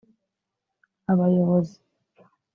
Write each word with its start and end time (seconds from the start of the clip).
abayobozi 1.11 1.77